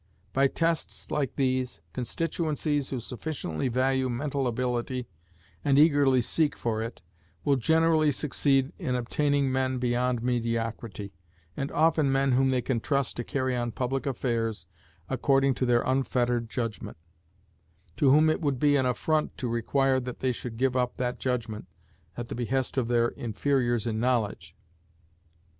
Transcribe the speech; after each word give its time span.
By 0.33 0.47
tests 0.47 1.11
like 1.11 1.35
these, 1.35 1.83
constituencies 1.93 2.89
who 2.89 2.99
sufficiently 2.99 3.67
value 3.67 4.09
mental 4.09 4.47
ability, 4.47 5.07
and 5.63 5.77
eagerly 5.77 6.21
seek 6.21 6.55
for 6.57 6.81
it, 6.81 7.03
will 7.45 7.55
generally 7.55 8.11
succeed 8.11 8.73
in 8.79 8.95
obtaining 8.95 9.51
men 9.51 9.77
beyond 9.77 10.23
mediocrity, 10.23 11.13
and 11.55 11.71
often 11.71 12.11
men 12.11 12.31
whom 12.31 12.49
they 12.49 12.63
can 12.63 12.79
trust 12.79 13.15
to 13.17 13.23
carry 13.23 13.55
on 13.55 13.73
public 13.73 14.07
affairs 14.07 14.65
according 15.07 15.53
to 15.53 15.67
their 15.67 15.83
unfettered 15.83 16.49
judgment; 16.49 16.97
to 17.97 18.09
whom 18.09 18.27
it 18.27 18.41
would 18.41 18.57
be 18.57 18.75
an 18.77 18.87
affront 18.87 19.37
to 19.37 19.47
require 19.47 19.99
that 19.99 20.17
they 20.19 20.31
should 20.31 20.57
give 20.57 20.75
up 20.75 20.97
that 20.97 21.19
judgment 21.19 21.67
at 22.17 22.27
the 22.27 22.33
behest 22.33 22.75
of 22.75 22.87
their 22.87 23.09
inferiors 23.09 23.85
in 23.85 23.99
knowledge. 23.99 24.55